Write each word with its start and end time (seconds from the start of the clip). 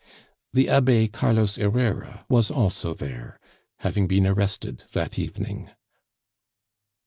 The 0.51 0.67
Abbe 0.67 1.09
Carlos 1.09 1.57
Herrera 1.57 2.25
was 2.27 2.49
also 2.49 2.95
there, 2.95 3.39
having 3.81 4.07
been 4.07 4.25
arrested 4.25 4.83
that 4.93 5.19
evening. 5.19 5.69